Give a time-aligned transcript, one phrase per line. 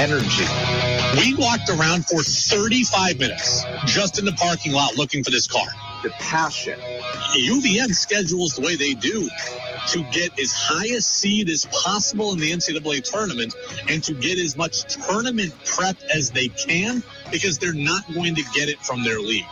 [0.00, 0.46] energy.
[1.20, 5.66] We walked around for 35 minutes just in the parking lot looking for this car.
[6.02, 6.80] The passion.
[7.36, 9.28] UVM schedules the way they do
[9.88, 13.54] to get as high a seed as possible in the NCAA tournament
[13.90, 18.42] and to get as much tournament prep as they can because they're not going to
[18.54, 19.44] get it from their league.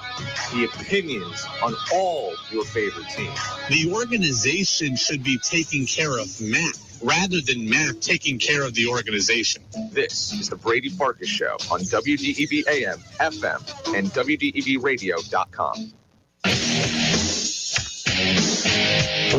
[0.53, 3.39] The opinions on all your favorite teams.
[3.69, 8.87] The organization should be taking care of Mac rather than Mac taking care of the
[8.87, 9.63] organization.
[9.93, 15.93] This is the Brady Farkas Show on WDEV AM, FM, and WDEVradio.com.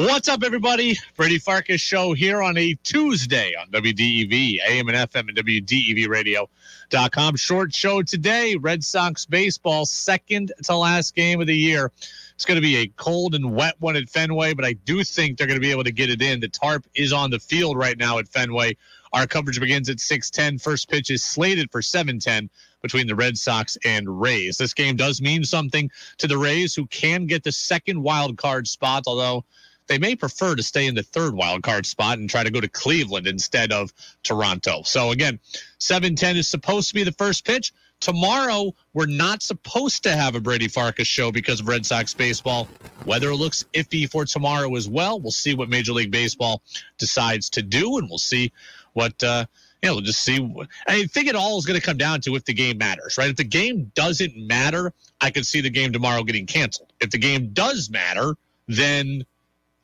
[0.06, 0.98] What's up, everybody?
[1.18, 7.36] Brady Farkas show here on a Tuesday on WDEV, AM and FM, and WDEVradio.com.
[7.36, 8.56] Short show today.
[8.56, 11.92] Red Sox baseball, second to last game of the year.
[12.40, 15.38] It's going to be a cold and wet one at Fenway, but I do think
[15.38, 16.40] they're going to be able to get it in.
[16.40, 18.78] The tarp is on the field right now at Fenway.
[19.12, 20.58] Our coverage begins at 6:10.
[20.58, 22.50] First pitch is slated for 7:10
[22.82, 24.58] between the Red Sox and Rays.
[24.58, 28.70] This game does mean something to the Rays, who can get the second wild card
[28.70, 29.44] spot, although
[29.88, 32.62] they may prefer to stay in the third wild card spot and try to go
[32.62, 33.92] to Cleveland instead of
[34.24, 34.84] Toronto.
[34.84, 35.42] So again,
[35.80, 37.74] 7:10 is supposed to be the first pitch.
[38.00, 42.68] Tomorrow, we're not supposed to have a Brady Farkas show because of Red Sox baseball.
[43.06, 45.20] Weather looks iffy for tomorrow as well.
[45.20, 46.62] We'll see what Major League Baseball
[46.98, 48.54] decides to do, and we'll see
[48.94, 49.46] what uh,
[49.82, 50.56] you know, we'll just see.
[50.88, 53.30] I think it all is going to come down to if the game matters, right?
[53.30, 56.92] If the game doesn't matter, I could see the game tomorrow getting canceled.
[57.00, 58.36] If the game does matter,
[58.68, 59.26] then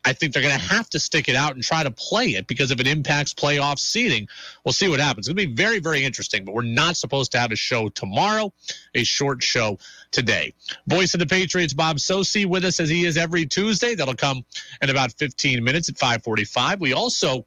[0.06, 2.46] I think they're going to have to stick it out and try to play it
[2.46, 4.28] because if it impacts playoff seeding,
[4.64, 5.28] we'll see what happens.
[5.28, 7.90] It's going to be very, very interesting, but we're not supposed to have a show
[7.90, 8.54] tomorrow,
[8.94, 9.80] a short show
[10.12, 10.54] today.
[10.88, 13.96] Voice of the Patriots, Bob Socci, with us as he is every Tuesday.
[13.96, 14.46] That'll come
[14.82, 16.80] in about 15 minutes at 545.
[16.82, 17.46] We also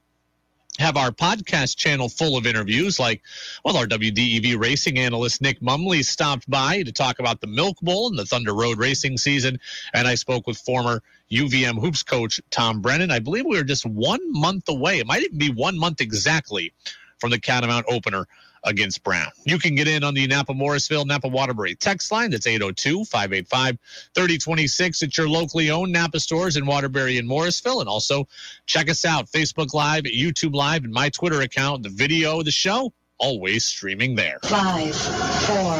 [0.78, 3.22] have our podcast channel full of interviews like
[3.64, 8.08] well our wdev racing analyst nick mumley stopped by to talk about the milk bowl
[8.08, 9.58] and the thunder road racing season.
[9.92, 13.10] And i spoke with former uvm hoops coach tom brennan.
[13.10, 14.98] I believe we were just one month away.
[14.98, 16.72] It might even be one month exactly
[17.18, 18.26] from the catamount opener
[18.64, 19.30] against Brown.
[19.44, 22.30] You can get in on the Napa Morrisville, Napa Waterbury text line.
[22.30, 23.78] That's 802 585
[24.14, 27.80] 3026 at your locally owned Napa stores in Waterbury and Morrisville.
[27.80, 28.28] And also
[28.66, 31.82] check us out Facebook Live, YouTube Live, and my Twitter account.
[31.82, 34.38] The video of the show always streaming there.
[34.44, 35.76] Five, four,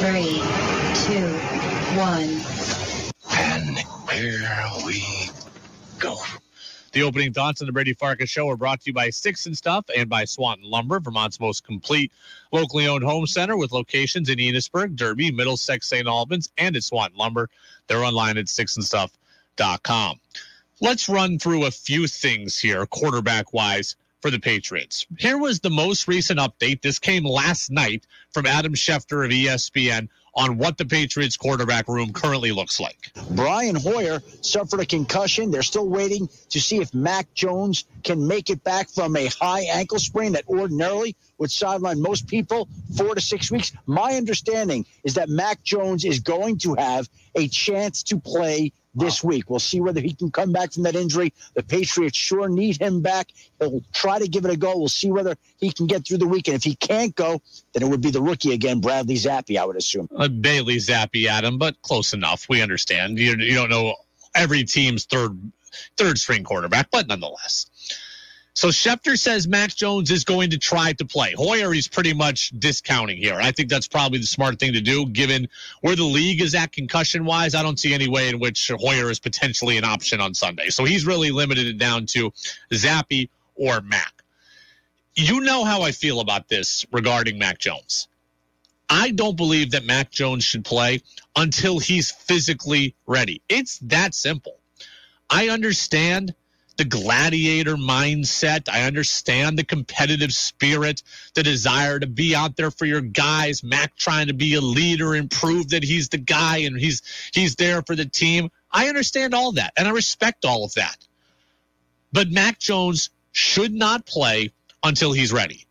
[0.00, 0.42] three,
[1.06, 1.28] two,
[1.96, 2.40] one.
[3.38, 3.78] And
[4.10, 5.30] here we
[5.98, 6.16] go.
[6.96, 9.54] The opening thoughts on the Brady Farkas show are brought to you by Sticks and
[9.54, 12.10] Stuff and by Swanton Lumber, Vermont's most complete
[12.52, 16.06] locally owned home center with locations in Enosburg, Derby, Middlesex, St.
[16.06, 17.50] Albans, and at Swanton Lumber.
[17.86, 20.20] They're online at sticksandstuff.com.
[20.80, 25.04] Let's run through a few things here, quarterback wise, for the Patriots.
[25.18, 26.80] Here was the most recent update.
[26.80, 32.12] This came last night from Adam Schefter of ESPN on what the Patriots quarterback room
[32.12, 33.10] currently looks like.
[33.30, 35.50] Brian Hoyer suffered a concussion.
[35.50, 39.62] They're still waiting to see if Mac Jones can make it back from a high
[39.62, 43.72] ankle sprain that ordinarily would sideline most people four to six weeks.
[43.86, 49.22] My understanding is that Mac Jones is going to have a chance to play this
[49.22, 49.48] week.
[49.48, 51.32] We'll see whether he can come back from that injury.
[51.54, 53.28] The Patriots sure need him back.
[53.60, 54.76] He'll try to give it a go.
[54.76, 56.48] We'll see whether he can get through the week.
[56.48, 57.40] And if he can't go,
[57.72, 60.08] then it would be the rookie again, Bradley Zappe, I would assume.
[60.16, 62.46] Uh, Bailey Zappe, Adam, but close enough.
[62.48, 63.18] We understand.
[63.18, 63.94] You, you don't know
[64.34, 65.38] every team's third
[65.96, 67.66] third string quarterback, but nonetheless.
[68.56, 71.34] So Schefter says Max Jones is going to try to play.
[71.36, 73.36] Hoyer, is pretty much discounting here.
[73.38, 75.48] I think that's probably the smart thing to do, given
[75.82, 77.54] where the league is at concussion wise.
[77.54, 80.70] I don't see any way in which Hoyer is potentially an option on Sunday.
[80.70, 82.32] So he's really limited it down to
[82.72, 84.22] Zappe or Mac.
[85.14, 88.08] You know how I feel about this regarding Mac Jones.
[88.88, 91.02] I don't believe that Mac Jones should play
[91.36, 93.42] until he's physically ready.
[93.50, 94.56] It's that simple.
[95.28, 96.34] I understand
[96.76, 98.68] the gladiator mindset.
[98.68, 101.02] I understand the competitive spirit,
[101.34, 103.62] the desire to be out there for your guys.
[103.62, 107.02] Mac trying to be a leader and prove that he's the guy and he's
[107.32, 108.50] he's there for the team.
[108.70, 110.96] I understand all that and I respect all of that.
[112.12, 114.52] But Mac Jones should not play
[114.82, 115.66] until he's ready.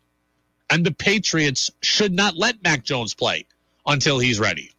[0.68, 3.46] And the Patriots should not let Mac Jones play
[3.86, 4.72] until he's ready.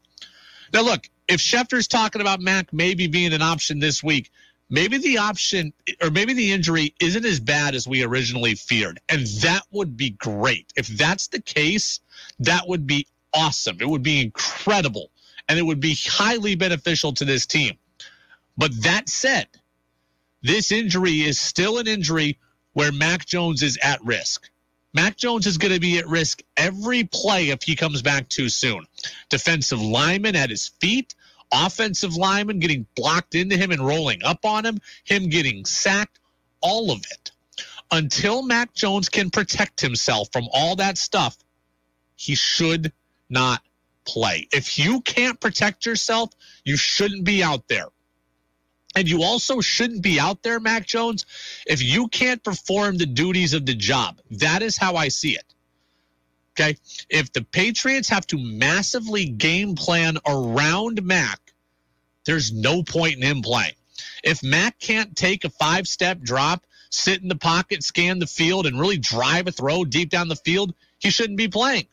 [0.73, 4.31] Now look, if Schefter's talking about Mac maybe being an option this week,
[4.69, 8.99] maybe the option or maybe the injury isn't as bad as we originally feared.
[9.09, 10.71] And that would be great.
[10.75, 11.99] If that's the case,
[12.39, 13.77] that would be awesome.
[13.79, 15.11] It would be incredible.
[15.49, 17.77] And it would be highly beneficial to this team.
[18.57, 19.47] But that said,
[20.41, 22.39] this injury is still an injury
[22.73, 24.49] where Mac Jones is at risk.
[24.93, 28.49] Mac Jones is going to be at risk every play if he comes back too
[28.49, 28.85] soon.
[29.29, 31.15] Defensive lineman at his feet,
[31.51, 36.19] offensive lineman getting blocked into him and rolling up on him, him getting sacked,
[36.61, 37.31] all of it.
[37.91, 41.37] Until Mac Jones can protect himself from all that stuff,
[42.15, 42.91] he should
[43.29, 43.61] not
[44.05, 44.47] play.
[44.51, 46.31] If you can't protect yourself,
[46.63, 47.87] you shouldn't be out there.
[48.95, 51.25] And you also shouldn't be out there, Mac Jones,
[51.67, 54.19] if you can't perform the duties of the job.
[54.31, 55.53] That is how I see it.
[56.59, 56.77] Okay.
[57.09, 61.39] If the Patriots have to massively game plan around Mac,
[62.25, 63.73] there's no point in him playing.
[64.23, 68.65] If Mac can't take a five step drop, sit in the pocket, scan the field,
[68.65, 71.85] and really drive a throw deep down the field, he shouldn't be playing.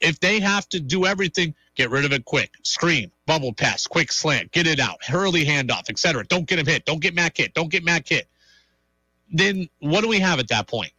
[0.00, 2.50] If they have to do everything, get rid of it quick.
[2.64, 6.24] Screen, bubble pass, quick slant, get it out, early handoff, etc.
[6.24, 6.84] Don't get him hit.
[6.84, 7.54] Don't get Mac hit.
[7.54, 8.26] Don't get Mac hit.
[9.30, 10.92] Then what do we have at that point?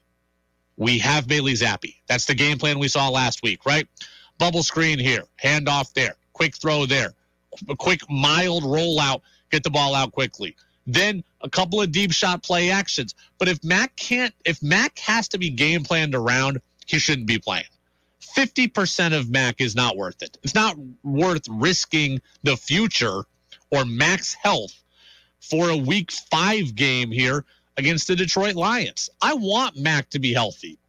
[0.77, 1.95] We have Bailey Zappe.
[2.07, 3.87] That's the game plan we saw last week, right?
[4.37, 7.13] Bubble screen here, handoff there, quick throw there,
[7.69, 10.55] a quick mild rollout, get the ball out quickly.
[10.85, 13.15] Then a couple of deep shot play actions.
[13.37, 17.39] But if Mac can't, if Mac has to be game planned around, he shouldn't be
[17.39, 17.65] playing.
[18.35, 20.37] 50% of Mac is not worth it.
[20.43, 23.23] It's not worth risking the future
[23.71, 24.73] or Mac's health
[25.39, 27.45] for a week five game here
[27.77, 29.09] against the Detroit Lions.
[29.21, 30.79] I want Mac to be healthy.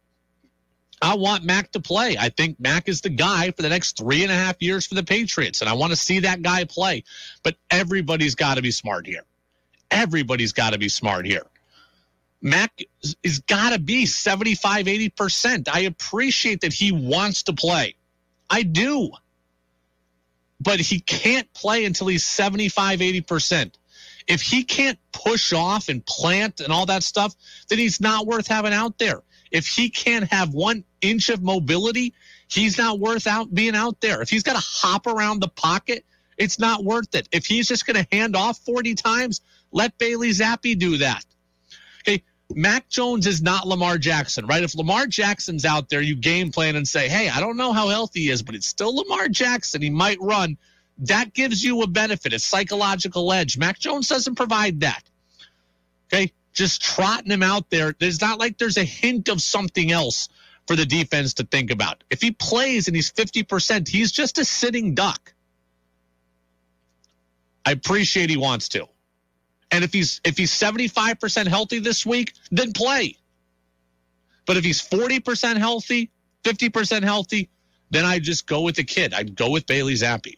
[1.01, 2.17] I want Mac to play.
[2.17, 4.95] I think Mac is the guy for the next three and a half years for
[4.95, 7.03] the Patriots, and I want to see that guy play.
[7.43, 9.23] But everybody's got to be smart here.
[9.91, 11.45] Everybody's got to be smart here.
[12.41, 12.71] Mac
[13.23, 15.67] is got to be 75, 80%.
[15.71, 17.95] I appreciate that he wants to play.
[18.49, 19.11] I do.
[20.59, 23.73] But he can't play until he's 75, 80%.
[24.27, 27.33] If he can't push off and plant and all that stuff,
[27.69, 29.23] then he's not worth having out there.
[29.51, 32.13] If he can't have one inch of mobility,
[32.49, 34.21] he's not worth out being out there.
[34.21, 36.05] If he's got to hop around the pocket,
[36.37, 37.27] it's not worth it.
[37.31, 39.41] If he's just going to hand off 40 times,
[39.71, 41.23] let Bailey Zappe do that.
[42.01, 44.63] Okay, Mac Jones is not Lamar Jackson, right?
[44.63, 47.87] If Lamar Jackson's out there, you game plan and say, hey, I don't know how
[47.89, 49.81] healthy he is, but it's still Lamar Jackson.
[49.81, 50.57] He might run
[50.99, 53.57] that gives you a benefit, a psychological edge.
[53.57, 55.03] Mac Jones doesn't provide that.
[56.11, 57.93] Okay, just trotting him out there.
[57.99, 60.29] There's not like there's a hint of something else
[60.67, 62.03] for the defense to think about.
[62.09, 65.33] If he plays and he's 50%, he's just a sitting duck.
[67.65, 68.87] I appreciate he wants to.
[69.71, 73.17] And if he's if he's 75% healthy this week, then play.
[74.45, 76.09] But if he's 40% healthy,
[76.43, 77.49] 50% healthy,
[77.91, 79.13] then I just go with the kid.
[79.13, 80.35] I'd go with Bailey Zappe.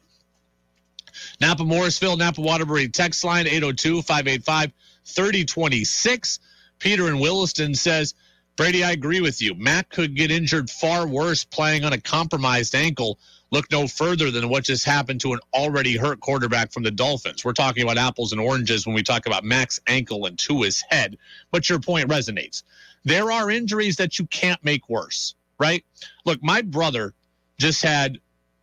[1.42, 4.72] Napa Morrisville, Napa Waterbury text line 802 585
[5.06, 6.40] 3026.
[6.80, 8.14] Peter in Williston says,
[8.56, 9.56] Brady, I agree with you.
[9.56, 13.18] Matt could get injured far worse playing on a compromised ankle.
[13.52, 17.44] Look no further than what just happened to an already hurt quarterback from the Dolphins.
[17.44, 21.18] We're talking about apples and oranges when we talk about Mac's ankle and Tua's head,
[21.52, 22.64] but your point resonates.
[23.06, 25.84] There are injuries that you can't make worse, right?
[26.26, 27.14] Look, my brother
[27.58, 28.20] just had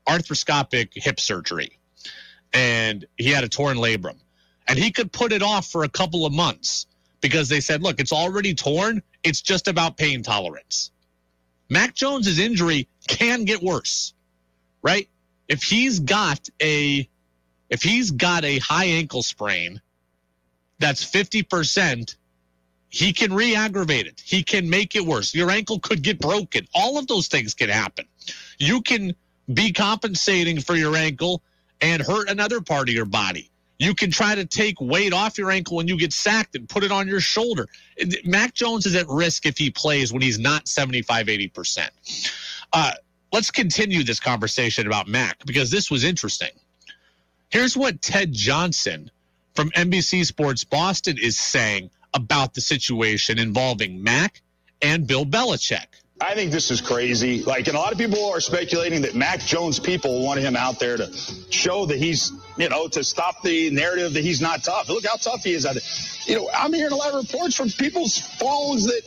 [0.07, 1.79] arthroscopic hip surgery
[2.57, 4.17] and he had a torn labrum.
[4.67, 6.87] And he could put it off for a couple of months
[7.21, 9.03] because they said, look, it's already torn.
[9.23, 10.91] It's just about pain tolerance.
[11.69, 14.15] Mac Jones's injury can get worse,
[14.83, 15.07] right?
[15.49, 17.07] If he's got a
[17.69, 19.81] if he's got a high ankle sprain
[20.79, 22.17] that's 50%,
[22.89, 24.23] he can re-aggravate it.
[24.25, 25.35] He can make it worse.
[25.35, 26.69] Your ankle could get broken.
[26.75, 28.07] All of those things can happen.
[28.59, 29.17] You can
[29.53, 31.43] be compensating for your ankle
[31.81, 33.51] and hurt another part of your body.
[33.79, 36.83] You can try to take weight off your ankle when you get sacked and put
[36.83, 37.69] it on your shoulder.
[38.25, 41.91] Mac Jones is at risk if he plays when he's not 75, 80%.
[42.73, 42.93] Uh,
[43.33, 46.51] let's continue this conversation about Mac because this was interesting.
[47.51, 49.11] Here's what Ted Johnson
[49.55, 54.41] from NBC Sports Boston is saying about the situation involving Mac
[54.81, 55.87] and Bill Belichick.
[56.19, 57.43] I think this is crazy.
[57.43, 60.81] Like, and a lot of people are speculating that Mac Jones people want him out
[60.81, 61.13] there to
[61.51, 64.89] show that he's, you know, to stop the narrative that he's not tough.
[64.89, 65.67] Look how tough he is.
[66.27, 69.03] You know, I'm hearing a lot of reports from people's phones that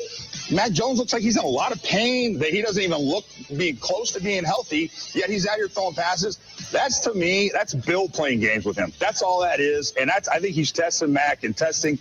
[0.51, 3.25] Mac Jones looks like he's in a lot of pain, that he doesn't even look
[3.57, 6.37] being close to being healthy, yet he's out here throwing passes.
[6.71, 8.93] That's to me, that's Bill playing games with him.
[8.99, 9.93] That's all that is.
[9.99, 11.97] And that's, I think he's testing Mac and testing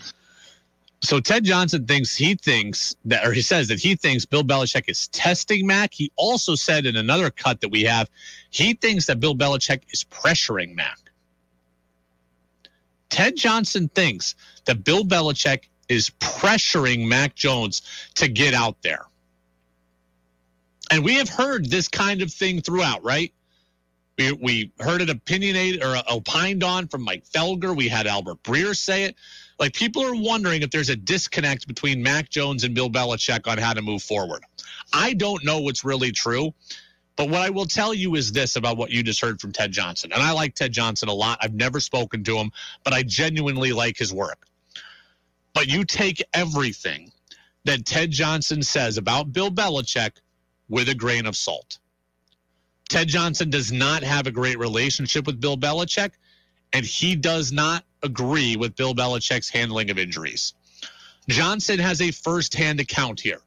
[1.00, 4.84] so Ted Johnson thinks he thinks that, or he says that he thinks Bill Belichick
[4.88, 5.94] is testing Mac.
[5.94, 8.10] He also said in another cut that we have,
[8.50, 10.98] he thinks that Bill Belichick is pressuring Mac.
[13.10, 17.82] Ted Johnson thinks that Bill Belichick is pressuring Mac Jones
[18.16, 19.06] to get out there.
[20.90, 23.32] And we have heard this kind of thing throughout, right?
[24.18, 27.74] We, we heard it opinionated or opined on from Mike Felger.
[27.74, 29.16] We had Albert Breer say it.
[29.58, 33.58] Like people are wondering if there's a disconnect between Mac Jones and Bill Belichick on
[33.58, 34.44] how to move forward.
[34.92, 36.54] I don't know what's really true,
[37.16, 39.72] but what I will tell you is this about what you just heard from Ted
[39.72, 40.12] Johnson.
[40.12, 41.38] And I like Ted Johnson a lot.
[41.42, 42.52] I've never spoken to him,
[42.84, 44.46] but I genuinely like his work.
[45.54, 47.10] But you take everything
[47.64, 50.12] that Ted Johnson says about Bill Belichick
[50.68, 51.78] with a grain of salt.
[52.88, 56.12] Ted Johnson does not have a great relationship with Bill Belichick,
[56.72, 60.54] and he does not agree with Bill Belichick's handling of injuries.
[61.28, 63.40] Johnson has a firsthand account here.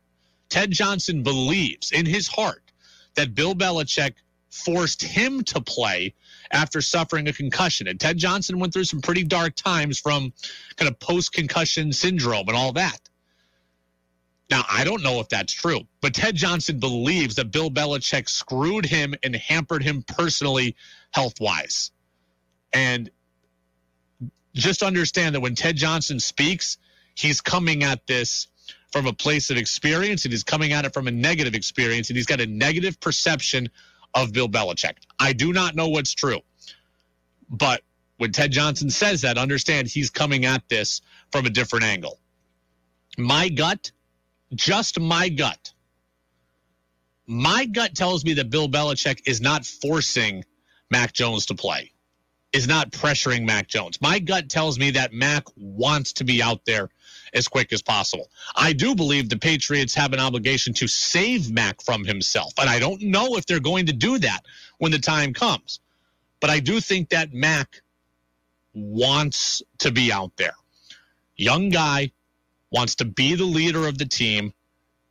[0.50, 2.64] Ted Johnson believes in his heart
[3.16, 4.14] that Bill Belichick
[4.50, 6.14] forced him to play
[6.52, 7.88] after suffering a concussion.
[7.88, 10.34] And Ted Johnson went through some pretty dark times from
[10.76, 13.00] kind of post concussion syndrome and all that.
[14.50, 18.86] Now, I don't know if that's true, but Ted Johnson believes that Bill Belichick screwed
[18.86, 20.76] him and hampered him personally,
[21.12, 21.92] health wise.
[22.74, 23.10] And
[24.54, 26.78] just understand that when Ted Johnson speaks,
[27.16, 28.48] he's coming at this
[28.92, 32.18] from a place of experience and he's coming at it from a negative experience and
[32.18, 33.70] he's got a negative perception
[34.14, 34.98] of Bill Belichick.
[35.20, 36.40] I do not know what's true.
[37.50, 37.82] But
[38.18, 42.20] when Ted Johnson says that, understand he's coming at this from a different angle.
[43.18, 43.92] My gut,
[44.54, 45.74] just my gut,
[47.28, 50.44] my gut tells me that Bill Belichick is not forcing
[50.90, 51.92] Mac Jones to play,
[52.54, 54.02] is not pressuring Mac Jones.
[54.02, 56.90] My gut tells me that Mac wants to be out there
[57.34, 58.30] as quick as possible.
[58.56, 62.54] I do believe the Patriots have an obligation to save Mac from himself.
[62.60, 64.42] And I don't know if they're going to do that
[64.80, 65.80] when the time comes.
[66.42, 67.82] But I do think that Mac
[68.74, 70.56] wants to be out there.
[71.38, 72.12] Young guy
[72.72, 74.54] wants to be the leader of the team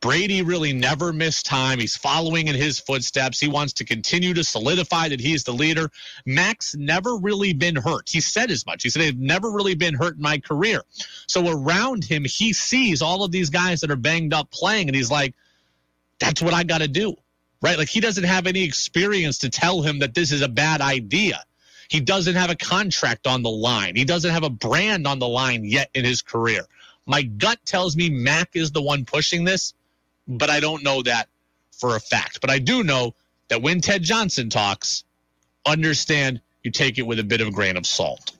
[0.01, 1.79] Brady really never missed time.
[1.79, 3.39] He's following in his footsteps.
[3.39, 5.91] He wants to continue to solidify that he's the leader.
[6.25, 8.09] Mac's never really been hurt.
[8.09, 8.81] He said as much.
[8.81, 10.81] He said, I've never really been hurt in my career.
[11.27, 14.95] So around him, he sees all of these guys that are banged up playing, and
[14.95, 15.35] he's like,
[16.19, 17.15] that's what I got to do.
[17.61, 17.77] Right?
[17.77, 21.43] Like he doesn't have any experience to tell him that this is a bad idea.
[21.89, 23.95] He doesn't have a contract on the line.
[23.95, 26.65] He doesn't have a brand on the line yet in his career.
[27.05, 29.73] My gut tells me Mac is the one pushing this
[30.27, 31.27] but I don't know that
[31.77, 32.41] for a fact.
[32.41, 33.15] But I do know
[33.49, 35.03] that when Ted Johnson talks,
[35.65, 38.31] understand you take it with a bit of a grain of salt.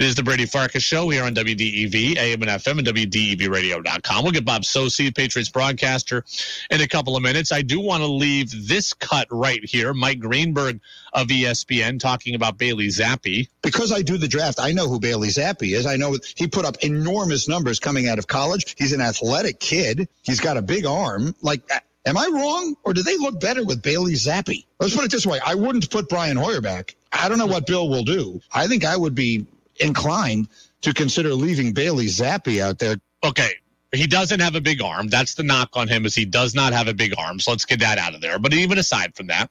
[0.00, 4.22] It is the Brady Farkas Show here on WDEV, AM and FM, and WDEVradio.com.
[4.22, 6.24] We'll get Bob Socci, Patriots broadcaster,
[6.70, 7.52] in a couple of minutes.
[7.52, 9.92] I do want to leave this cut right here.
[9.92, 10.80] Mike Greenberg
[11.12, 13.46] of ESPN talking about Bailey Zappe.
[13.60, 15.84] Because I do the draft, I know who Bailey Zappe is.
[15.84, 18.76] I know he put up enormous numbers coming out of college.
[18.78, 20.08] He's an athletic kid.
[20.22, 21.34] He's got a big arm.
[21.42, 21.60] Like,
[22.06, 24.64] Am I wrong, or do they look better with Bailey Zappe?
[24.78, 26.96] Let's put it this way: I wouldn't put Brian Hoyer back.
[27.12, 28.40] I don't know what Bill will do.
[28.50, 29.46] I think I would be
[29.80, 30.48] inclined
[30.82, 32.96] to consider leaving Bailey Zappe out there.
[33.22, 33.52] Okay,
[33.92, 35.08] he doesn't have a big arm.
[35.08, 37.40] That's the knock on him is he does not have a big arm.
[37.40, 38.38] So let's get that out of there.
[38.38, 39.50] But even aside from that,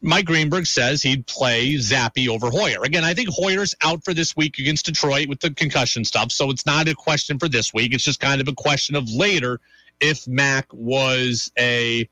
[0.00, 2.82] Mike Greenberg says he'd play Zappe over Hoyer.
[2.84, 6.30] Again, I think Hoyer's out for this week against Detroit with the concussion stuff.
[6.30, 7.92] So it's not a question for this week.
[7.92, 9.60] It's just kind of a question of later
[9.98, 12.08] if Mac was a,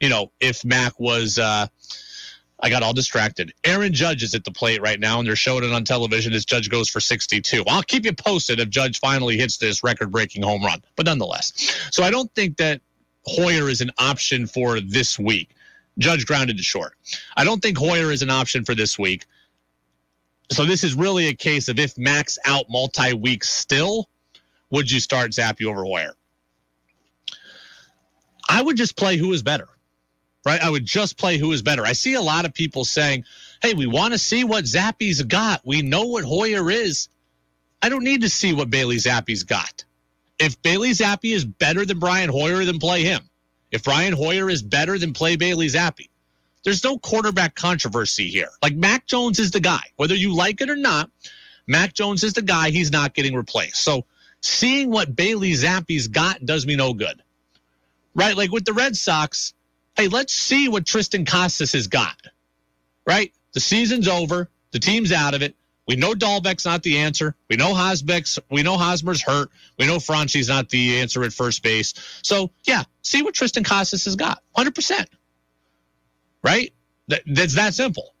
[0.00, 1.66] you know, if Mac was, uh,
[2.62, 3.52] I got all distracted.
[3.64, 6.44] Aaron Judge is at the plate right now, and they're showing it on television as
[6.44, 7.64] Judge goes for 62.
[7.66, 11.52] I'll keep you posted if Judge finally hits this record breaking home run, but nonetheless.
[11.90, 12.80] So I don't think that
[13.26, 15.50] Hoyer is an option for this week.
[15.98, 16.94] Judge grounded to short.
[17.36, 19.26] I don't think Hoyer is an option for this week.
[20.52, 24.08] So this is really a case of if Mac's out multi week still,
[24.70, 26.14] would you start Zappe over Hoyer?
[28.48, 29.68] I would just play who is better
[30.44, 30.60] right?
[30.60, 31.84] I would just play who is better.
[31.84, 33.24] I see a lot of people saying,
[33.60, 35.62] hey, we want to see what Zappe's got.
[35.64, 37.08] We know what Hoyer is.
[37.80, 39.84] I don't need to see what Bailey Zappe's got.
[40.38, 43.22] If Bailey Zappe is better than Brian Hoyer, then play him.
[43.70, 46.08] If Brian Hoyer is better than play Bailey Zappe.
[46.64, 48.50] There's no quarterback controversy here.
[48.62, 49.82] Like Mac Jones is the guy.
[49.96, 51.10] Whether you like it or not,
[51.66, 52.70] Mac Jones is the guy.
[52.70, 53.82] He's not getting replaced.
[53.82, 54.04] So
[54.40, 57.22] seeing what Bailey Zappe's got does me no good.
[58.14, 58.36] Right?
[58.36, 59.54] Like with the Red Sox,
[59.96, 62.16] hey, let's see what Triston Casas has got.
[63.06, 63.32] Right?
[63.52, 64.48] The season's over.
[64.72, 65.54] The team's out of it.
[65.86, 67.34] We know Dalbec's not the answer.
[67.50, 69.50] We know Hosbeck's, we know Hosmer's hurt.
[69.78, 71.94] We know Franchy's not the answer at first base.
[72.22, 74.42] So yeah, see what Triston Casas has got.
[74.56, 75.06] 100%.
[76.44, 76.72] Right?
[77.08, 78.14] That, that's that simple.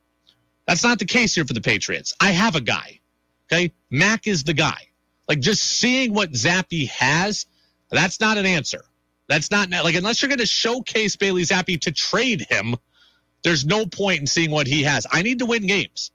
[0.66, 2.14] That's not the case here for the Patriots.
[2.20, 3.00] I have a guy.
[3.46, 3.72] Okay.
[3.90, 4.88] Mac is the guy.
[5.28, 7.46] Like just seeing what Zappe has,
[7.90, 8.84] that's not an answer.
[9.32, 12.76] That's not like unless you're going to showcase Bailey Zappe to trade him,
[13.42, 15.06] there's no point in seeing what he has.
[15.10, 16.10] I need to win games.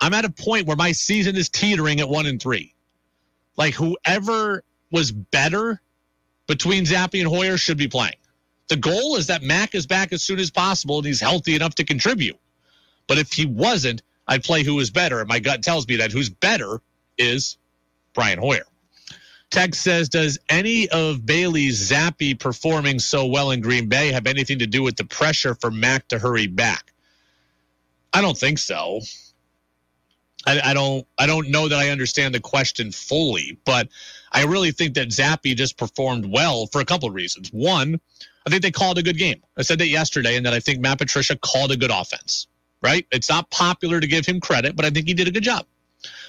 [0.00, 2.72] I'm at a point where my season is teetering at one and three.
[3.56, 4.62] Like whoever
[4.92, 5.80] was better
[6.46, 8.14] between Zappe and Hoyer should be playing.
[8.68, 11.74] The goal is that Mac is back as soon as possible and he's healthy enough
[11.74, 12.38] to contribute.
[13.08, 15.18] But if he wasn't, I'd play who is better.
[15.18, 16.80] And my gut tells me that who's better
[17.18, 17.58] is
[18.14, 18.66] Brian Hoyer.
[19.50, 24.58] Tex says, does any of Bailey's Zappe performing so well in Green Bay have anything
[24.58, 26.92] to do with the pressure for Mac to hurry back?
[28.12, 29.00] I don't think so.
[30.46, 33.88] I, I, don't I don't know that I understand the question fully, but
[34.32, 37.52] I really think that Zappe just performed well for a couple of reasons.
[37.52, 38.00] One,
[38.46, 39.42] I think they called a good game.
[39.56, 42.46] I said that yesterday, and that I think Matt Patricia called a good offense.
[42.82, 43.06] Right?
[43.10, 45.66] It's not popular to give him credit, but I think he did a good job.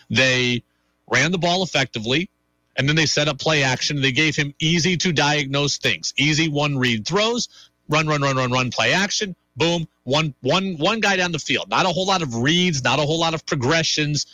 [0.10, 0.64] They
[1.12, 2.30] ran the ball effectively,
[2.78, 4.02] and then they set up play action.
[4.02, 7.50] They gave him easy to diagnose things, easy one read throws,
[7.90, 11.70] run, run, run, run, run, play action, boom, one, one, one guy down the field.
[11.70, 14.28] Not a whole lot of reads, not a whole lot of progressions.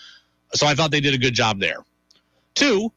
[0.53, 1.77] So I thought they did a good job there.
[2.53, 2.91] Two,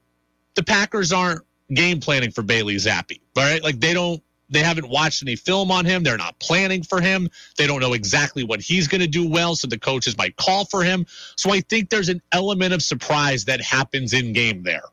[0.54, 3.62] the Packers aren't game planning for Bailey Zappe, right?
[3.62, 6.04] Like they don't they haven't watched any film on him.
[6.04, 7.28] They're not planning for him.
[7.56, 10.64] They don't know exactly what he's going to do well, so the coaches might call
[10.64, 11.04] for him.
[11.36, 14.84] So I think there's an element of surprise that happens in game there.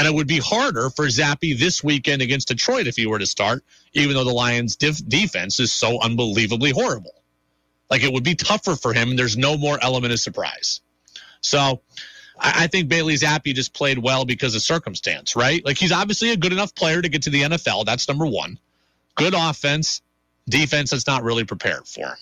[0.00, 3.26] And it would be harder for Zappe this weekend against Detroit if he were to
[3.26, 7.12] start, even though the Lions' def- defense is so unbelievably horrible.
[7.90, 9.14] Like it would be tougher for him.
[9.14, 10.80] There's no more element of surprise.
[11.42, 11.82] So
[12.38, 15.62] I, I think Bailey Zappe just played well because of circumstance, right?
[15.66, 17.84] Like he's obviously a good enough player to get to the NFL.
[17.84, 18.58] That's number one.
[19.16, 20.00] Good offense,
[20.48, 22.16] defense that's not really prepared for.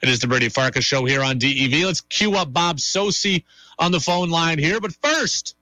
[0.00, 1.84] It is the Brady Farkas show here on DEV.
[1.84, 3.44] Let's cue up Bob Socci
[3.78, 4.80] on the phone line here.
[4.80, 5.56] But first,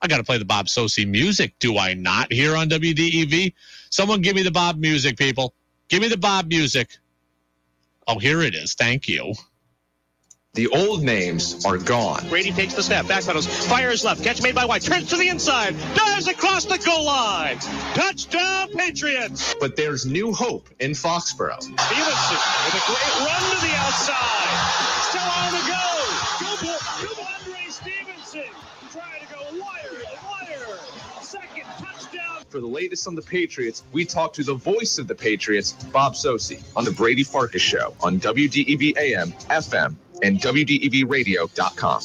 [0.00, 3.54] I got to play the Bob Socci music, do I not, here on WDEV?
[3.90, 5.54] Someone give me the Bob music, people.
[5.88, 6.88] Give me the Bob music.
[8.06, 8.74] Oh, here it is.
[8.74, 9.34] Thank you.
[10.54, 12.28] The old names are gone.
[12.28, 15.28] Brady takes the snap, back pedals, fires left, catch made by White, turns to the
[15.28, 17.58] inside, dives across the goal line.
[17.94, 19.54] Touchdown, Patriots!
[19.60, 21.62] But there's new hope in Foxborough.
[21.62, 24.88] Stevenson with a great run to the outside.
[25.10, 25.86] Still on the go.
[26.40, 28.50] Go, go, Andre Stevenson.
[28.90, 30.78] Trying to go wire, wire.
[31.22, 32.42] Second touchdown.
[32.58, 36.14] For the latest on the Patriots, we talk to the voice of the Patriots, Bob
[36.14, 39.94] Socci, on the Brady Farkas Show on WDEV AM, FM,
[40.24, 42.02] and WDEVradio.com.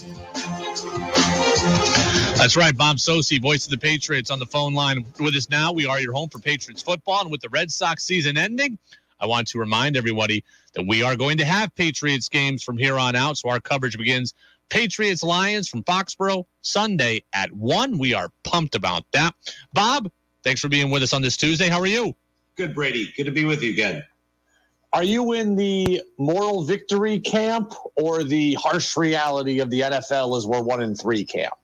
[2.37, 2.77] That's right.
[2.77, 5.71] Bob Socci, voice of the Patriots, on the phone line with us now.
[5.71, 7.21] We are your home for Patriots football.
[7.21, 8.77] And with the Red Sox season ending,
[9.19, 10.43] I want to remind everybody
[10.75, 13.39] that we are going to have Patriots games from here on out.
[13.39, 14.35] So our coverage begins
[14.69, 17.97] Patriots Lions from Foxborough Sunday at 1.
[17.97, 19.33] We are pumped about that.
[19.73, 20.11] Bob,
[20.43, 21.69] thanks for being with us on this Tuesday.
[21.69, 22.15] How are you?
[22.55, 23.11] Good, Brady.
[23.17, 24.03] Good to be with you again.
[24.93, 30.45] Are you in the moral victory camp or the harsh reality of the NFL is
[30.45, 31.55] we're one in three camp?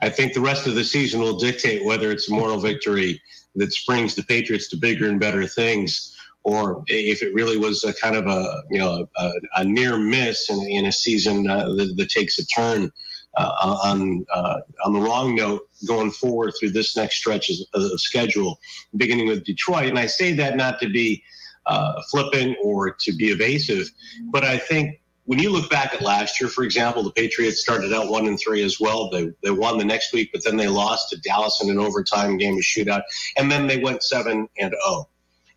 [0.00, 3.22] I think the rest of the season will dictate whether it's a moral victory
[3.54, 7.94] that springs the Patriots to bigger and better things, or if it really was a
[7.94, 11.94] kind of a you know a, a near miss in, in a season uh, that,
[11.96, 12.90] that, takes a turn
[13.36, 18.00] uh, on uh, on the wrong note going forward through this next stretch of, of
[18.00, 18.58] schedule,
[18.96, 19.86] beginning with Detroit.
[19.86, 21.22] And I say that not to be
[21.66, 23.90] uh, flippant or to be evasive.
[24.24, 27.92] But I think when you look back at last year, for example, the Patriots started
[27.92, 29.08] out one and three as well.
[29.10, 32.36] They they won the next week, but then they lost to Dallas in an overtime
[32.36, 33.02] game, a shootout,
[33.36, 34.80] and then they went seven and zero.
[34.84, 35.08] Oh.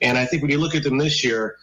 [0.01, 1.55] And I think when you look at them this year,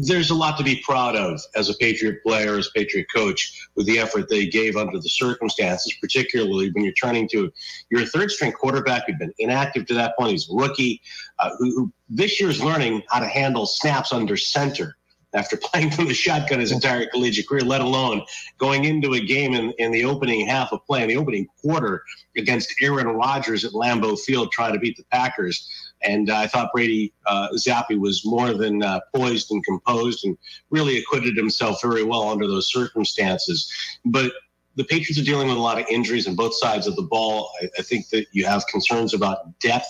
[0.00, 3.86] there's a lot to be proud of as a Patriot player, as Patriot coach, with
[3.86, 7.52] the effort they gave under the circumstances, particularly when you're turning to
[7.90, 10.32] your third string quarterback who'd been inactive to that point.
[10.32, 11.00] He's a rookie
[11.38, 14.96] uh, who, who this year's learning how to handle snaps under center
[15.34, 18.22] after playing from the shotgun his entire collegiate career, let alone
[18.58, 22.02] going into a game in, in the opening half of play, in the opening quarter
[22.36, 25.68] against Aaron Rodgers at Lambeau Field trying to beat the Packers.
[26.04, 30.36] And I thought Brady uh, Zappe was more than uh, poised and composed and
[30.70, 33.70] really acquitted himself very well under those circumstances.
[34.04, 34.32] But
[34.76, 37.50] the Patriots are dealing with a lot of injuries on both sides of the ball.
[37.60, 39.88] I, I think that you have concerns about depth.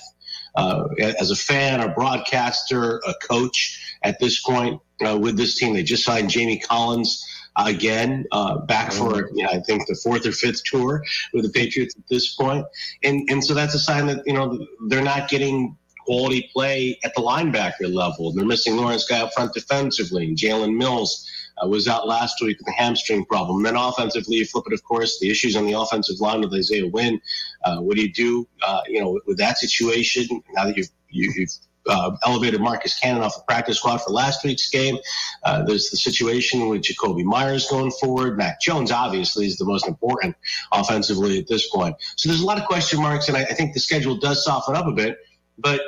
[0.54, 0.86] Uh,
[1.18, 5.82] as a fan, a broadcaster, a coach at this point uh, with this team, they
[5.82, 7.24] just signed Jamie Collins
[7.56, 11.50] again, uh, back for you know, I think the fourth or fifth tour with the
[11.50, 12.66] Patriots at this point,
[13.02, 15.76] and and so that's a sign that you know they're not getting
[16.12, 18.32] quality play at the linebacker level.
[18.32, 20.34] They're missing Lawrence Guy up front defensively.
[20.34, 21.26] Jalen Mills
[21.62, 23.58] uh, was out last week with a hamstring problem.
[23.58, 26.52] And then offensively, you flip it, of course, the issues on the offensive line with
[26.52, 27.18] Isaiah Wynn.
[27.64, 31.32] Uh, what do you do, uh, you know, with, that situation now that you've, you,
[31.40, 31.48] have
[31.86, 34.98] uh, elevated Marcus Cannon off the practice squad for last week's game.
[35.44, 38.36] Uh, there's the situation with Jakobi Meyers going forward.
[38.36, 40.36] Mac Jones obviously is the most important
[40.72, 41.96] offensively at this point.
[42.16, 44.76] So there's a lot of question marks, and I, I think the schedule does soften
[44.76, 45.16] up a bit.
[45.58, 45.80] But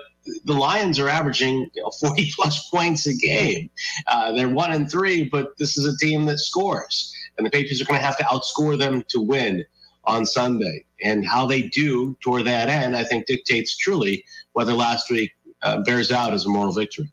[0.44, 3.70] the Lions are averaging you know, 40 plus points a game.
[4.06, 7.80] Uh, they're one and three, but this is a team that scores, and the Patriots
[7.80, 9.64] are going to have to outscore them to win
[10.04, 10.84] on Sunday.
[11.02, 15.32] And how they do toward that end, I think, dictates truly whether last week
[15.62, 17.10] uh, bears out as a moral victory.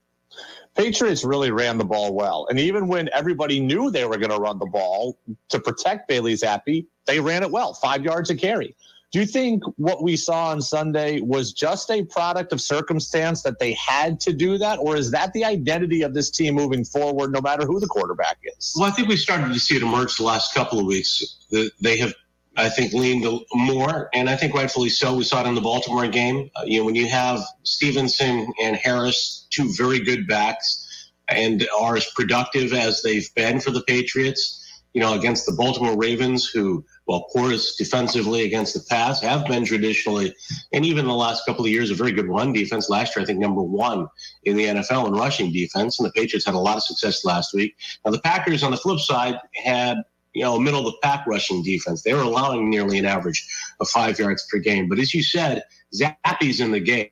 [0.76, 2.47] Patriots really ran the ball well.
[2.50, 5.17] And even when everybody knew they were going to run the ball
[5.50, 8.76] to protect Bailey Zappe, they ran it well, five yards a carry.
[9.12, 13.60] Do you think what we saw on Sunday was just a product of circumstance that
[13.60, 14.80] they had to do that?
[14.80, 18.38] Or is that the identity of this team moving forward, no matter who the quarterback
[18.43, 18.74] is?
[18.78, 21.45] Well, I think we started to see it emerge the last couple of weeks.
[21.82, 22.13] They have
[22.58, 25.15] I think leaned more, and I think rightfully so.
[25.15, 26.52] We saw it in the Baltimore game.
[26.56, 31.95] Uh, you know, when you have Stevenson and Harris, two very good backs, and are
[31.95, 36.84] as productive as they've been for the Patriots, you know, against the Baltimore Ravens, who,
[37.12, 40.34] well, porous defensively against the pass, have been traditionally,
[40.71, 42.89] and even the last couple of years, a very good run defense.
[42.89, 44.08] Last year, I think number one
[44.45, 47.54] in the NFL in rushing defense, and the Patriots had a lot of success last
[47.54, 47.76] week.
[48.06, 49.97] Now, the Packers, on the flip side, had
[50.34, 52.02] you know, middle of the pack rushing defense.
[52.02, 53.45] They were allowing nearly an average
[53.82, 54.88] of five yards per game.
[54.88, 57.10] But as you said, Zappe's in the game.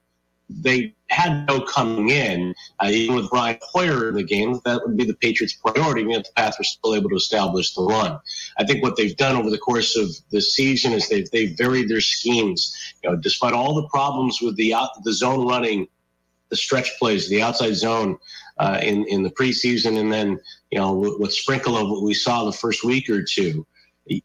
[0.49, 4.59] They had no coming in, uh, even with Brian Hoyer in the game.
[4.65, 6.01] That would be the Patriots' priority.
[6.01, 8.19] Even if the Pats were still able to establish the run.
[8.57, 11.89] I think what they've done over the course of the season is they've they've varied
[11.89, 12.75] their schemes.
[13.03, 15.87] You know, despite all the problems with the out, the zone running,
[16.49, 18.17] the stretch plays, the outside zone
[18.57, 20.39] uh, in in the preseason, and then
[20.71, 23.65] you know with, with sprinkle of what we saw the first week or two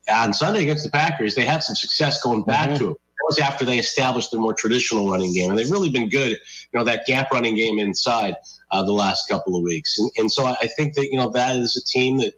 [0.08, 2.78] on Sunday against the Packers, they had some success going back mm-hmm.
[2.78, 2.96] to it.
[3.16, 6.30] That was after they established their more traditional running game, and they've really been good.
[6.30, 8.36] You know that gap running game inside
[8.70, 11.56] uh, the last couple of weeks, and, and, so I think that you know that
[11.56, 12.34] is a team that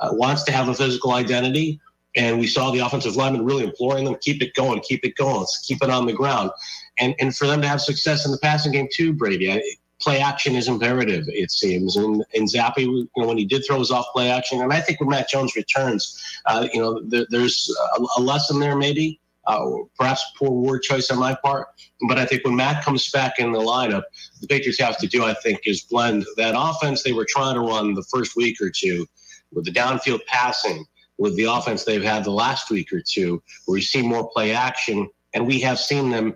[0.00, 1.80] uh, wants to have a physical identity.
[2.16, 5.38] And we saw the offensive linemen really imploring them, keep it going, keep it going,
[5.38, 6.50] let's keep it on the ground.
[6.98, 9.62] And, and for them to have success in the passing game too, Brady, I,
[10.00, 11.96] play action is imperative, it seems.
[11.96, 14.80] And, and Zappe, you know, when he did throw his off play action, and I
[14.80, 19.20] think when Mac Jones returns, uh, you know, there, there's a, a, lesson there maybe.
[19.48, 21.68] Uh, perhaps poor word choice on my part,
[22.06, 24.02] but I think when Matt comes back in the lineup,
[24.42, 27.60] the Patriots have to do, I think, is blend that offense they were trying to
[27.60, 29.06] run the first week or two
[29.50, 30.84] with the downfield passing,
[31.16, 34.52] with the offense they've had the last week or two, where we see more play
[34.52, 36.34] action, and we have seen them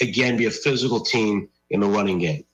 [0.00, 2.44] again be a physical team in the running game.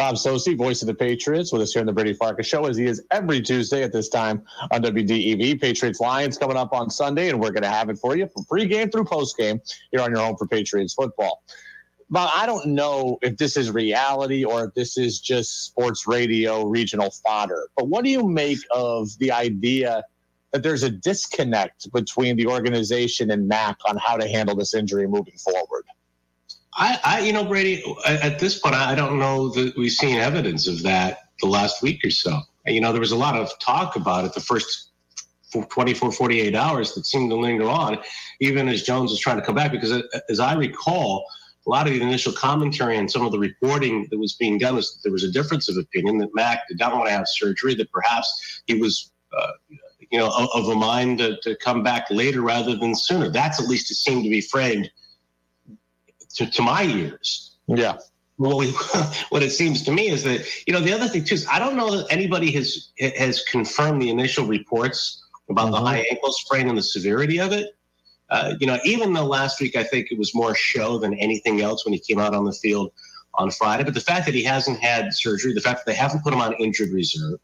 [0.00, 2.78] Bob Socci, voice of the Patriots, with us here on the Brady Farkas Show, as
[2.78, 5.60] he is every Tuesday at this time on WDEV.
[5.60, 8.44] Patriots Lions coming up on Sunday, and we're going to have it for you from
[8.44, 9.60] pregame through postgame
[9.92, 11.42] here on your home for Patriots football.
[12.08, 16.64] Bob, I don't know if this is reality or if this is just sports radio
[16.64, 20.02] regional fodder, but what do you make of the idea
[20.52, 25.06] that there's a disconnect between the organization and Mac on how to handle this injury
[25.06, 25.84] moving forward?
[26.80, 30.66] I, I, you know, Brady, at this point, I don't know that we've seen evidence
[30.66, 32.40] of that the last week or so.
[32.64, 34.88] You know, there was a lot of talk about it the first
[35.52, 37.98] 24, 48 hours that seemed to linger on,
[38.40, 39.72] even as Jones was trying to come back.
[39.72, 41.26] Because uh, as I recall,
[41.66, 44.76] a lot of the initial commentary and some of the reporting that was being done
[44.76, 47.28] was that there was a difference of opinion that Mac did not want to have
[47.28, 49.52] surgery, that perhaps he was, uh,
[50.10, 53.28] you know, of, a mind to, to come back later rather than sooner.
[53.28, 54.90] That's at least it seemed to be framed
[56.34, 57.56] to, to my ears.
[57.66, 57.98] Yeah.
[58.38, 58.62] Well,
[59.28, 61.58] what it seems to me is that you know the other thing too is I
[61.58, 65.72] don't know that anybody has has confirmed the initial reports about mm-hmm.
[65.72, 67.76] the high ankle sprain and the severity of it.
[68.30, 71.60] Uh, you know, even though last week I think it was more show than anything
[71.60, 72.92] else when he came out on the field
[73.34, 76.22] on Friday, but the fact that he hasn't had surgery, the fact that they haven't
[76.22, 77.38] put him on injured reserve,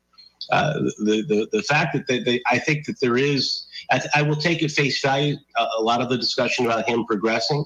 [0.51, 4.22] uh, the, the the fact that they, they, I think that there is, I, I
[4.22, 5.37] will take at face value
[5.79, 7.64] a lot of the discussion about him progressing.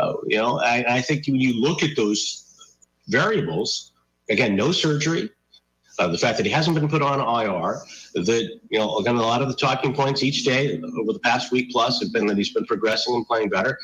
[0.00, 2.72] Uh, you know, I, I, think when you look at those
[3.08, 3.92] variables,
[4.30, 5.28] again, no surgery,
[5.98, 7.82] uh, the fact that he hasn't been put on IR,
[8.14, 11.52] that, you know, again, a lot of the talking points each day over the past
[11.52, 13.78] week plus have been that he's been progressing and playing better.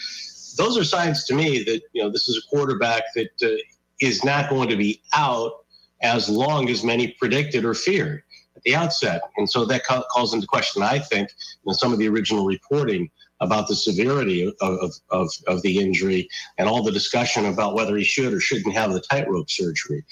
[0.56, 3.56] Those are signs to me that, you know, this is a quarterback that uh,
[4.00, 5.52] is not going to be out
[6.00, 8.22] as long as many predicted or feared
[8.56, 9.20] at the outset.
[9.36, 11.28] And so that calls into question, I think,
[11.66, 16.68] in some of the original reporting about the severity of, of, of, the injury and
[16.68, 20.02] all the discussion about whether he should or shouldn't have the tightrope surgery.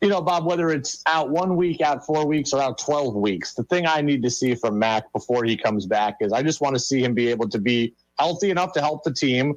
[0.00, 3.54] You know, Bob, whether it's out one week, out four weeks, or out 12 weeks,
[3.54, 6.60] the thing I need to see from Mac before he comes back is I just
[6.60, 9.56] want to see him be able to be healthy enough to help the team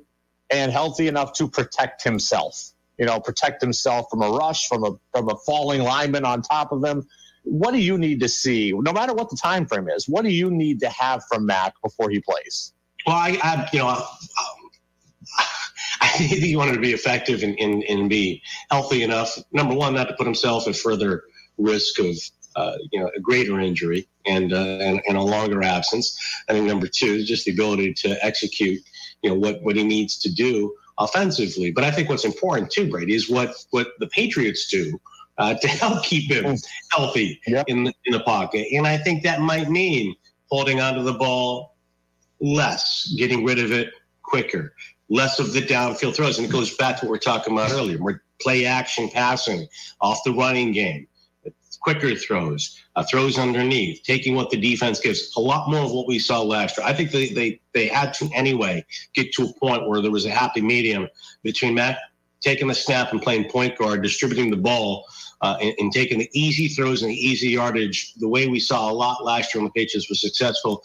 [0.50, 2.72] and healthy enough to protect himself.
[2.98, 6.72] you know, protect himself from a rush, from a from a falling lineman on top
[6.72, 7.08] of him.
[7.44, 10.08] What do you need to see, no matter what the time frame is?
[10.08, 12.74] What do you need to have from Mac before he plays?
[13.06, 14.06] Well, I, I you know, um,
[16.02, 19.38] I think he wanted to be effective and, and, and be healthy enough.
[19.52, 21.24] Number one, not to put himself at further
[21.58, 22.16] risk of
[22.56, 26.18] uh, you know, a greater injury and, uh, and, and a longer absence.
[26.50, 28.82] I think number two is just the ability to execute,
[29.22, 31.72] you know, what what he needs to do offensively.
[31.72, 35.00] But I think what's important too, Brady, is what what the Patriots do
[35.38, 36.58] uh, to help keep him
[36.92, 37.66] healthy Yep.
[37.68, 38.68] in the, in the pocket.
[38.72, 40.16] And I think that might mean
[40.52, 41.76] holding onto the ball
[42.42, 44.74] less, getting rid of it quicker,
[45.10, 46.38] less of the downfield throws.
[46.38, 49.68] And it goes back to what we are talking about earlier, more play action passing
[50.02, 51.08] off the running game,
[51.82, 55.34] quicker throws, uh, throws underneath, taking what the defense gives.
[55.36, 56.86] A lot more of what we saw last year.
[56.86, 60.26] I think they, they, they had to anyway get to a point where there was
[60.26, 61.08] a happy medium
[61.44, 62.00] between Matt
[62.42, 65.06] taking the snap and playing point guard, distributing the ball,
[65.42, 68.14] uh, and, and taking the easy throws and the easy yardage.
[68.16, 70.84] The way we saw a lot last year when the Patriots were successful,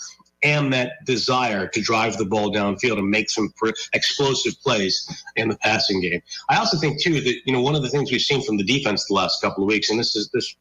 [0.71, 3.53] that desire to drive the ball downfield and make some
[3.93, 6.23] explosive plays in the passing game.
[6.49, 8.65] I also think too that you know one of the things we've seen from the
[8.65, 10.57] defense the last couple of weeks, and this is this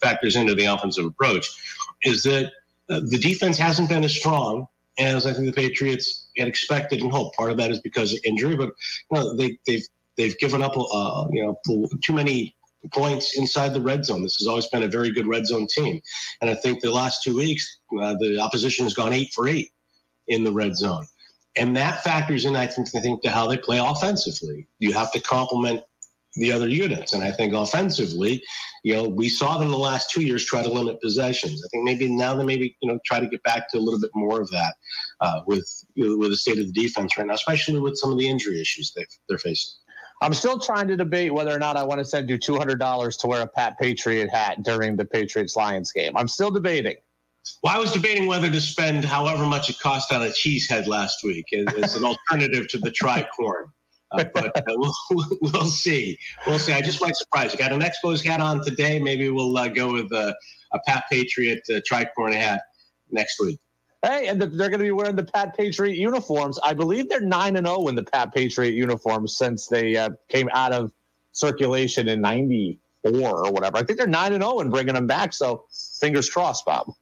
[0.00, 1.48] factors into the offensive approach,
[2.02, 2.52] is that
[2.90, 4.66] uh, the defense hasn't been as strong
[4.98, 7.36] as I think the Patriots had expected and hoped.
[7.36, 8.70] Part of that is because of injury, but
[9.10, 12.54] you know, they, they've they've given up uh, you know too many
[12.92, 14.22] points inside the red zone.
[14.22, 16.00] This has always been a very good red zone team,
[16.40, 19.70] and I think the last two weeks uh, the opposition has gone eight for eight
[20.28, 21.06] in the red zone,
[21.56, 22.56] and that factors in.
[22.56, 24.66] I think I think to how they play offensively.
[24.78, 25.82] You have to complement
[26.36, 28.42] the other units, and I think offensively,
[28.82, 31.64] you know, we saw them the last two years try to limit possessions.
[31.64, 34.00] I think maybe now they maybe you know try to get back to a little
[34.00, 34.74] bit more of that
[35.20, 38.28] uh, with with the state of the defense right now, especially with some of the
[38.28, 39.72] injury issues they they're facing.
[40.22, 43.26] I'm still trying to debate whether or not I want to send you $200 to
[43.26, 46.16] wear a Pat Patriot hat during the Patriots Lions game.
[46.16, 46.96] I'm still debating.
[47.62, 51.22] Well, I was debating whether to spend however much it cost on a cheesehead last
[51.22, 53.66] week as, an alternative to the tricorn.
[54.12, 54.94] Uh, but uh, we'll,
[55.42, 56.18] we'll see.
[56.46, 56.72] We'll see.
[56.72, 57.58] I just might surprise you.
[57.58, 58.98] Got an Expos hat on today.
[58.98, 60.34] Maybe we'll uh, go with a
[60.86, 62.62] Pat Patriot uh, tricorn hat
[63.10, 63.58] next week.
[64.04, 66.58] Hey, and the, they're going to be wearing the Pat Patriot uniforms.
[66.62, 70.50] I believe they're nine and zero in the Pat Patriot uniforms since they uh, came
[70.52, 70.92] out of
[71.32, 73.78] circulation in '94 or whatever.
[73.78, 75.32] I think they're nine and zero and bringing them back.
[75.32, 75.64] So
[76.00, 76.92] fingers crossed, Bob.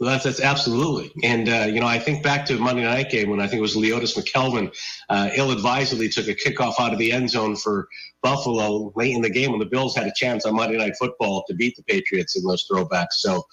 [0.00, 1.12] Well, that's, that's absolutely.
[1.22, 3.62] And, uh, you know, I think back to Monday night game when I think it
[3.62, 4.74] was Leotis McKelvin
[5.10, 7.86] uh, ill advisedly took a kickoff out of the end zone for
[8.22, 11.44] Buffalo late in the game when the Bills had a chance on Monday Night Football
[11.48, 13.12] to beat the Patriots in those throwbacks.
[13.18, 13.44] So,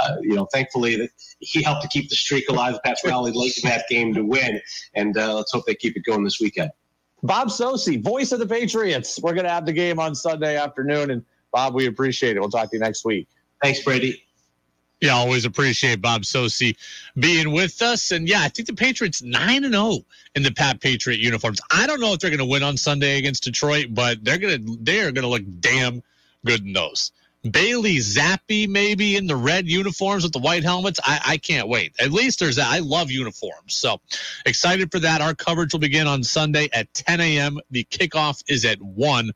[0.00, 2.74] uh, you know, thankfully that he helped to keep the streak alive.
[2.74, 4.60] The Pats rallied late in that game to win.
[4.94, 6.70] And uh, let's hope they keep it going this weekend.
[7.24, 9.18] Bob Socci, voice of the Patriots.
[9.20, 11.10] We're going to have the game on Sunday afternoon.
[11.10, 12.40] And Bob, we appreciate it.
[12.40, 13.26] We'll talk to you next week.
[13.60, 14.25] Thanks, Brady.
[15.00, 16.76] Yeah, always appreciate Bob Socci
[17.18, 18.12] being with us.
[18.12, 19.98] And yeah, I think the Patriots 9 and 0
[20.34, 21.60] in the Pat Patriot uniforms.
[21.70, 24.64] I don't know if they're going to win on Sunday against Detroit, but they're going
[24.64, 26.02] to they are going to look damn
[26.46, 27.12] good in those.
[27.50, 31.00] Bailey Zappe maybe in the red uniforms with the white helmets.
[31.02, 31.94] I, I can't wait.
[31.98, 32.68] At least there's that.
[32.68, 33.74] I love uniforms.
[33.74, 34.00] So
[34.44, 35.20] excited for that.
[35.20, 37.58] Our coverage will begin on Sunday at 10 a.m.
[37.70, 39.30] The kickoff is at 1.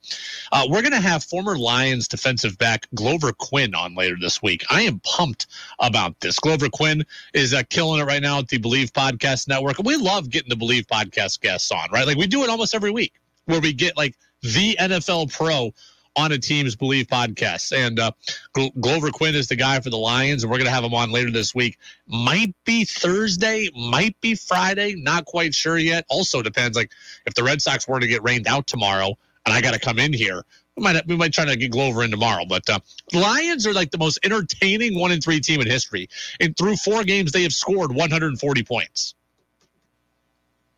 [0.53, 4.65] Uh, we're going to have former Lions defensive back Glover Quin on later this week.
[4.71, 5.47] I am pumped
[5.79, 6.39] about this.
[6.39, 9.79] Glover Quin is uh, killing it right now at the Believe Podcast Network.
[9.79, 12.07] We love getting the Believe Podcast guests on, right?
[12.07, 13.15] Like we do it almost every week
[13.47, 15.73] where we get like the NFL pro
[16.17, 17.77] on a team's Believe podcast.
[17.77, 18.13] And uh,
[18.53, 20.95] Glo- Glover Quin is the guy for the Lions, and we're going to have him
[20.95, 21.79] on later this week.
[22.07, 26.05] Might be Thursday, might be Friday, not quite sure yet.
[26.09, 26.93] Also depends, like
[27.27, 29.99] if the Red Sox were to get rained out tomorrow, and I got to come
[29.99, 30.45] in here.
[30.77, 32.79] We might we might try to get Glover in tomorrow, but uh,
[33.13, 36.09] Lions are like the most entertaining one in three team in history.
[36.39, 39.15] And through four games, they have scored 140 points.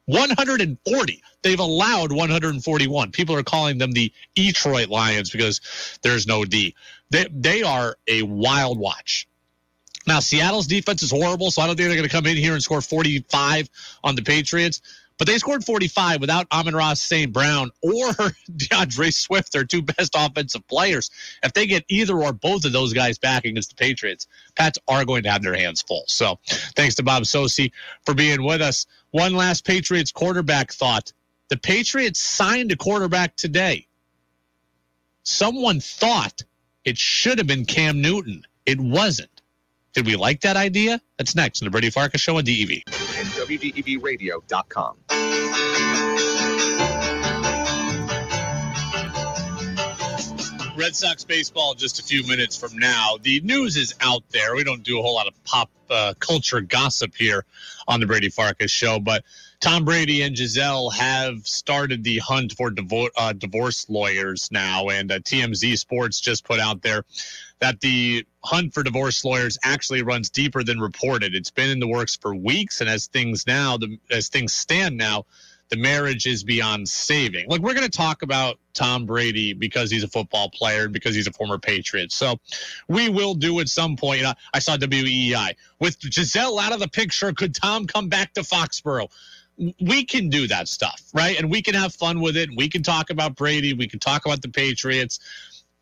[0.06, 1.22] 140.
[1.42, 3.10] They've allowed 141.
[3.12, 5.60] People are calling them the Detroit Lions because
[6.02, 6.74] there's no D.
[7.10, 9.28] They, they are a wild watch.
[10.06, 12.54] Now, Seattle's defense is horrible, so I don't think they're going to come in here
[12.54, 13.68] and score 45
[14.02, 14.82] on the Patriots.
[15.18, 17.32] But they scored 45 without Amon-Ra St.
[17.32, 18.12] Brown or
[18.56, 21.10] D'Andre Swift, their two best offensive players.
[21.42, 25.04] If they get either or both of those guys back against the Patriots, Pats are
[25.04, 26.04] going to have their hands full.
[26.06, 26.38] So
[26.76, 27.72] thanks to Bob Socci
[28.04, 28.86] for being with us.
[29.10, 31.12] One last Patriots quarterback thought.
[31.48, 33.86] The Patriots signed a quarterback today.
[35.22, 36.42] Someone thought
[36.84, 38.44] it should have been Cam Newton.
[38.66, 39.31] It wasn't.
[39.94, 41.00] Did we like that idea?
[41.18, 42.82] That's next on the Brady Farkas Show on DEV.
[42.86, 44.96] and WDEVradio.com.
[50.74, 53.18] Red Sox baseball just a few minutes from now.
[53.22, 54.56] The news is out there.
[54.56, 57.44] We don't do a whole lot of pop uh, culture gossip here
[57.86, 59.22] on the Brady Farkas show, but
[59.62, 62.72] Tom Brady and Gisele have started the hunt for
[63.16, 67.04] uh, divorce lawyers now, and uh, TMZ Sports just put out there
[67.60, 71.36] that the hunt for divorce lawyers actually runs deeper than reported.
[71.36, 74.96] It's been in the works for weeks, and as things now, the, as things stand
[74.96, 75.26] now,
[75.68, 77.48] the marriage is beyond saving.
[77.48, 81.14] Like we're going to talk about Tom Brady because he's a football player and because
[81.14, 82.10] he's a former Patriot.
[82.10, 82.40] So
[82.88, 84.22] we will do at some point.
[84.22, 87.32] Know, I saw WEEI with Gisele out of the picture.
[87.32, 89.08] Could Tom come back to Foxborough?
[89.58, 91.38] We can do that stuff, right?
[91.38, 92.50] And we can have fun with it.
[92.56, 93.74] We can talk about Brady.
[93.74, 95.20] We can talk about the Patriots.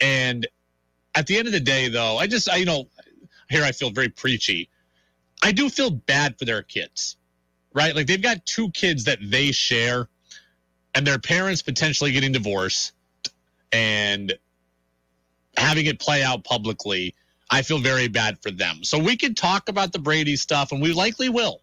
[0.01, 0.47] And
[1.15, 2.89] at the end of the day, though, I just, I, you know,
[3.49, 4.69] here I feel very preachy.
[5.43, 7.17] I do feel bad for their kids
[7.73, 7.95] right?
[7.95, 10.09] Like they've got two kids that they share,
[10.95, 12.93] and their parents potentially getting divorced
[13.73, 14.35] and
[15.57, 17.15] having it play out publicly.
[17.51, 18.85] I feel very bad for them.
[18.85, 21.61] So we can talk about the Brady stuff, and we likely will,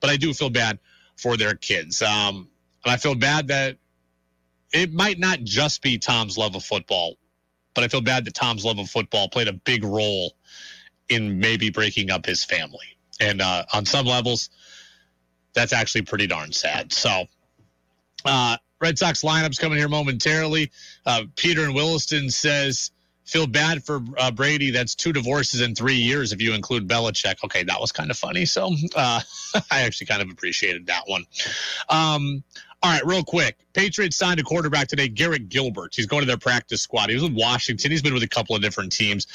[0.00, 0.78] but I do feel bad
[1.16, 2.02] for their kids.
[2.02, 2.48] Um,
[2.84, 3.76] and I feel bad that
[4.72, 7.16] it might not just be Tom's love of football,
[7.74, 10.34] but I feel bad that Tom's love of football played a big role
[11.08, 12.96] in maybe breaking up his family.
[13.20, 14.50] And uh, on some levels,
[15.54, 16.92] that's actually pretty darn sad.
[16.92, 17.26] So,
[18.24, 20.70] uh, Red Sox lineups coming here momentarily.
[21.06, 22.90] Uh, Peter and Williston says,
[23.24, 24.70] feel bad for uh, Brady.
[24.70, 27.42] That's two divorces in three years if you include Belichick.
[27.44, 28.44] Okay, that was kind of funny.
[28.44, 29.20] So uh,
[29.70, 31.24] I actually kind of appreciated that one.
[31.88, 32.44] Um,
[32.82, 33.56] all right, real quick.
[33.72, 35.94] Patriots signed a quarterback today, Garrett Gilbert.
[35.94, 37.08] He's going to their practice squad.
[37.08, 37.90] He was with Washington.
[37.90, 39.26] He's been with a couple of different teams.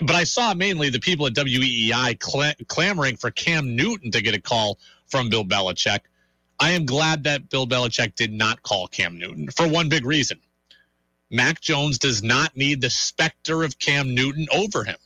[0.00, 4.34] But I saw mainly the people at WEEI cl- clamoring for Cam Newton to get
[4.34, 6.00] a call from Bill Belichick.
[6.58, 10.40] I am glad that Bill Belichick did not call Cam Newton for one big reason.
[11.30, 14.96] Mac Jones does not need the specter of Cam Newton over him.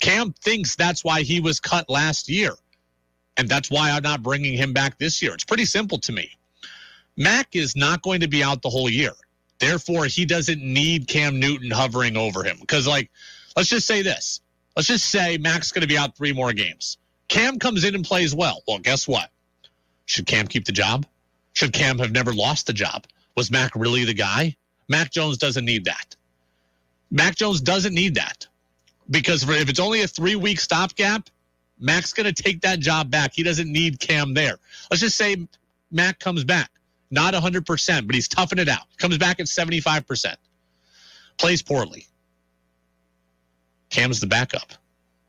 [0.00, 2.54] Cam thinks that's why he was cut last year.
[3.36, 5.34] And that's why I'm not bringing him back this year.
[5.34, 6.30] It's pretty simple to me.
[7.16, 9.12] Mac is not going to be out the whole year.
[9.58, 12.58] Therefore, he doesn't need Cam Newton hovering over him.
[12.60, 13.10] Because, like,
[13.56, 14.40] let's just say this.
[14.76, 16.98] Let's just say Mac's going to be out three more games.
[17.28, 18.62] Cam comes in and plays well.
[18.68, 19.30] Well, guess what?
[20.06, 21.06] Should Cam keep the job?
[21.52, 23.06] Should Cam have never lost the job?
[23.36, 24.56] Was Mac really the guy?
[24.88, 26.16] Mac Jones doesn't need that.
[27.10, 28.46] Mac Jones doesn't need that
[29.10, 31.28] because if it's only a three week stopgap,
[31.78, 33.32] Mac's going to take that job back.
[33.34, 34.58] He doesn't need Cam there.
[34.90, 35.48] Let's just say
[35.92, 36.70] Mac comes back,
[37.10, 38.82] not 100%, but he's toughing it out.
[38.98, 40.34] Comes back at 75%.
[41.36, 42.06] Plays poorly.
[43.90, 44.72] Cam's the backup.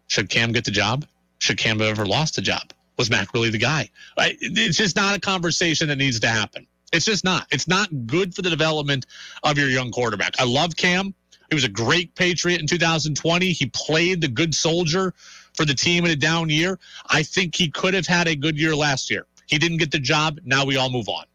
[0.08, 1.06] Should Cam get the job?
[1.40, 2.74] should Cam have ever lost a job?
[2.98, 3.90] Was Mac really the guy?
[4.18, 6.68] It's just not a conversation that needs to happen.
[6.92, 7.48] It's just not.
[7.52, 9.06] It's not good for the development
[9.44, 10.34] of your young quarterback.
[10.40, 11.14] I love Cam.
[11.50, 13.52] He was a great Patriot in 2020.
[13.52, 15.14] He played the good soldier
[15.56, 16.80] for the team in a down year.
[17.08, 19.26] I think he could have had a good year last year.
[19.48, 20.40] He didn't get the job.
[20.44, 21.26] Now we all move on.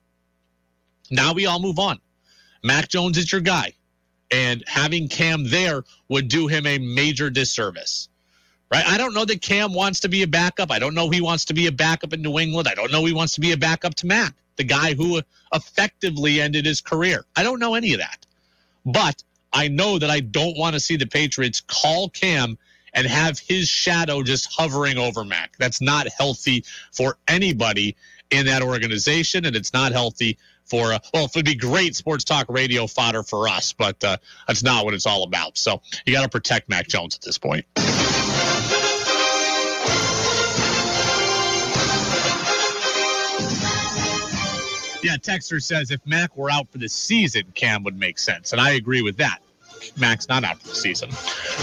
[1.11, 1.99] Now we all move on.
[2.63, 3.73] Mac Jones is your guy.
[4.31, 8.09] And having Cam there would do him a major disservice
[8.75, 8.87] right?
[8.87, 10.71] I don't know that Cam wants to be a backup.
[10.71, 12.69] I don't know he wants to be a backup in New England.
[12.69, 15.21] I don't know he wants to be a backup to Mac, the guy who
[15.53, 17.25] effectively ended his career.
[17.37, 18.27] I don't know any of that.
[18.85, 22.59] But I know that I don't want to see the Patriots call Cam
[22.93, 25.57] and have his shadow just hovering over Mac.
[25.59, 27.97] That's not healthy for anybody
[28.31, 32.25] in that organization, and it's not healthy for uh, well, it would be great sports
[32.25, 35.59] talk radio fodder for us, but uh, that's not what it's all about.
[35.59, 37.67] So you got to protect Mac Jones at this point.
[45.05, 48.53] Yeah, Texter says if Mac were out for the season, Cam would make sense.
[48.53, 49.41] And I agree with that.
[49.99, 51.11] Mac's not out for the season.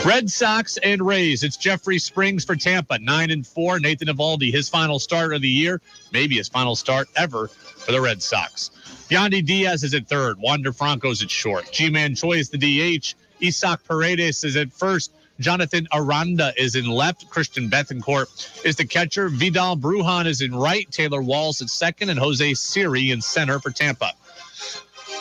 [0.06, 1.42] Red Sox and Rays.
[1.42, 3.80] It's Jeffrey Springs for Tampa, nine and four.
[3.80, 5.82] Nathan Eovaldi, his final start of the year,
[6.14, 8.70] maybe his final start ever for the Red Sox.
[9.10, 10.38] Yandy Diaz is at third.
[10.38, 11.72] Wander Franco's at short.
[11.72, 13.16] Ji-Man Choi is the DH.
[13.44, 15.14] Isaac Paredes is at first.
[15.42, 17.30] Jonathan Aranda is in left.
[17.30, 19.30] Christian Bethancourt is the catcher.
[19.30, 20.90] Vidal Bruján is in right.
[20.92, 24.14] Taylor Walls at second, and Jose Siri in center for Tampa.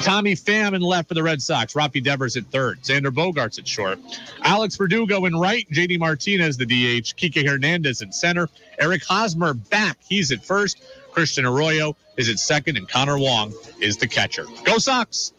[0.01, 1.75] Tommy Pham in left for the Red Sox.
[1.75, 2.83] Rafi Devers at third.
[2.83, 3.99] Xander Bogaerts at short.
[4.43, 5.69] Alex Verdugo in right.
[5.71, 7.17] JD Martinez, the DH.
[7.17, 8.49] Kike Hernandez in center.
[8.79, 9.99] Eric Hosmer back.
[10.09, 10.83] He's at first.
[11.13, 12.79] Christian Arroyo is at second.
[12.79, 14.47] And Connor Wong is the catcher.
[14.65, 15.33] Go Sox!